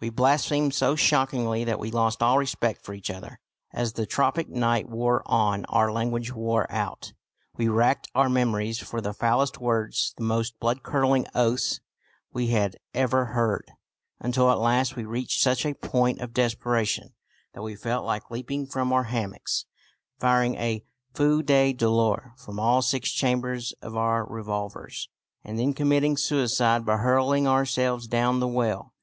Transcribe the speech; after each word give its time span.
We 0.00 0.08
blasphemed 0.08 0.72
so 0.72 0.96
shockingly 0.96 1.62
that 1.64 1.78
we 1.78 1.90
lost 1.90 2.22
all 2.22 2.38
respect 2.38 2.80
for 2.82 2.94
each 2.94 3.10
other. 3.10 3.40
As 3.74 3.92
the 3.92 4.06
tropic 4.06 4.48
night 4.48 4.88
wore 4.88 5.22
on 5.26 5.66
our 5.66 5.92
language 5.92 6.32
wore 6.32 6.66
out. 6.72 7.12
We 7.58 7.68
racked 7.68 8.08
our 8.14 8.30
memories 8.30 8.78
for 8.78 9.02
the 9.02 9.12
foulest 9.12 9.60
words, 9.60 10.14
the 10.16 10.24
most 10.24 10.58
blood 10.60 10.82
curdling 10.82 11.26
oaths 11.34 11.80
we 12.32 12.46
had 12.46 12.76
ever 12.94 13.26
heard, 13.34 13.70
until 14.18 14.50
at 14.50 14.56
last 14.56 14.96
we 14.96 15.04
reached 15.04 15.42
such 15.42 15.66
a 15.66 15.74
point 15.74 16.20
of 16.22 16.32
desperation 16.32 17.12
that 17.52 17.60
we 17.60 17.76
felt 17.76 18.06
like 18.06 18.30
leaping 18.30 18.66
from 18.66 18.94
our 18.94 19.04
hammocks, 19.04 19.66
firing 20.18 20.54
a 20.54 20.86
feu 21.12 21.42
de 21.42 21.74
douleur 21.74 22.32
from 22.38 22.58
all 22.58 22.80
six 22.80 23.10
chambers 23.12 23.74
of 23.82 23.94
our 23.94 24.24
revolvers, 24.24 25.10
and 25.44 25.58
then 25.58 25.74
committing 25.74 26.16
suicide 26.16 26.86
by 26.86 26.96
hurling 26.96 27.46
ourselves 27.46 28.06
down 28.08 28.40
the 28.40 28.48
well. 28.48 28.94